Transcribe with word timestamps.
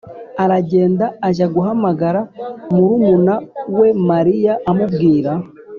aragenda 0.43 1.05
ajya 1.27 1.47
guhamagara 1.55 2.21
murumuna 2.71 3.35
we 3.77 3.87
Mariya 4.09 4.53
amubwira 4.69 5.31